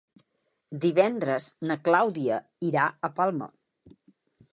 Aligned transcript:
Divendres 0.85 1.45
na 1.71 1.77
Clàudia 1.87 2.39
irà 2.69 2.87
a 3.09 3.13
Palma. 3.21 3.51